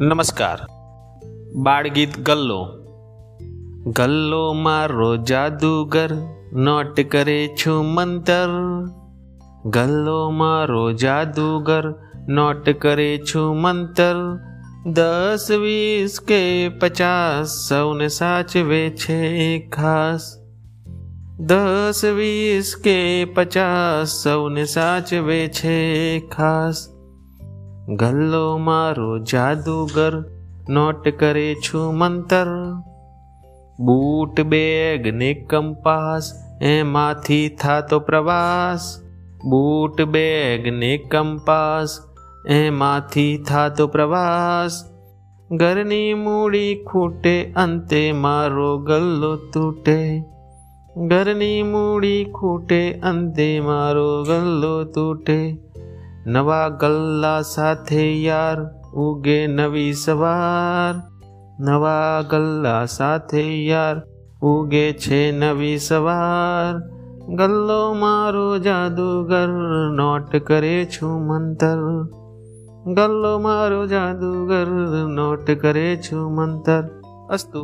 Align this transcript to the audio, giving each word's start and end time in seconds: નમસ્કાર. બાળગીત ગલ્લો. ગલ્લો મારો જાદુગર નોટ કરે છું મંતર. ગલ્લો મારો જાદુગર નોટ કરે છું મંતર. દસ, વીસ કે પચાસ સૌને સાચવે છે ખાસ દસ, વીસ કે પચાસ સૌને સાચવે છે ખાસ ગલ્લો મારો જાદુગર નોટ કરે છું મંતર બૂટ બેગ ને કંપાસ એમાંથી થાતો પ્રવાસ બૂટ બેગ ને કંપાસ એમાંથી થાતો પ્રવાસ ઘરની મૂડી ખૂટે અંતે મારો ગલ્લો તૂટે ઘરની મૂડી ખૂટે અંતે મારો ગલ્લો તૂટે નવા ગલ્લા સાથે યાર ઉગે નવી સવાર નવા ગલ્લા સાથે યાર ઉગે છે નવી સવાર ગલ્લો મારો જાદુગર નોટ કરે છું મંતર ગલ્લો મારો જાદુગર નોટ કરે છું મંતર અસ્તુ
નમસ્કાર. 0.00 0.58
બાળગીત 1.54 2.20
ગલ્લો. 2.20 2.68
ગલ્લો 3.86 4.52
મારો 4.52 5.16
જાદુગર 5.16 6.12
નોટ 6.52 7.00
કરે 7.00 7.56
છું 7.56 7.86
મંતર. 7.86 8.48
ગલ્લો 9.66 10.30
મારો 10.30 10.92
જાદુગર 10.92 11.94
નોટ 12.28 12.70
કરે 12.70 13.22
છું 13.34 13.60
મંતર. 13.60 14.38
દસ, 14.86 15.50
વીસ 15.50 16.20
કે 16.20 16.68
પચાસ 16.68 17.46
સૌને 17.68 18.08
સાચવે 18.08 18.90
છે 18.90 19.58
ખાસ 19.68 20.38
દસ, 21.40 22.04
વીસ 22.04 22.76
કે 22.84 23.24
પચાસ 23.24 24.08
સૌને 24.08 24.64
સાચવે 24.64 25.48
છે 25.48 26.18
ખાસ 26.20 26.97
ગલ્લો 27.97 28.57
મારો 28.57 29.09
જાદુગર 29.25 30.13
નોટ 30.69 31.07
કરે 31.17 31.47
છું 31.63 31.97
મંતર 31.97 32.49
બૂટ 33.79 34.41
બેગ 34.45 35.07
ને 35.15 35.33
કંપાસ 35.33 36.31
એમાંથી 36.61 37.49
થાતો 37.57 37.99
પ્રવાસ 37.99 38.87
બૂટ 39.45 40.01
બેગ 40.07 40.67
ને 40.73 40.91
કંપાસ 41.11 41.99
એમાંથી 42.49 43.37
થાતો 43.43 43.87
પ્રવાસ 43.87 44.77
ઘરની 45.49 46.13
મૂડી 46.13 46.75
ખૂટે 46.85 47.35
અંતે 47.55 48.03
મારો 48.17 48.69
ગલ્લો 48.77 49.35
તૂટે 49.53 49.99
ઘરની 51.07 51.63
મૂડી 51.63 52.23
ખૂટે 52.33 52.81
અંતે 53.03 53.49
મારો 53.59 54.07
ગલ્લો 54.23 54.73
તૂટે 54.83 55.37
નવા 56.27 56.69
ગલ્લા 56.69 57.41
સાથે 57.41 58.23
યાર 58.23 58.57
ઉગે 58.93 59.47
નવી 59.47 59.93
સવાર 59.93 60.95
નવા 61.59 62.21
ગલ્લા 62.21 62.85
સાથે 62.85 63.65
યાર 63.65 64.01
ઉગે 64.41 64.93
છે 64.93 65.31
નવી 65.31 65.77
સવાર 65.77 66.73
ગલ્લો 67.35 67.93
મારો 67.93 68.57
જાદુગર 68.57 69.47
નોટ 69.95 70.35
કરે 70.35 70.85
છું 70.85 71.27
મંતર 71.27 71.79
ગલ્લો 72.93 73.39
મારો 73.39 73.87
જાદુગર 73.87 74.67
નોટ 75.07 75.51
કરે 75.51 75.95
છું 75.95 76.35
મંતર 76.35 76.83
અસ્તુ 77.29 77.61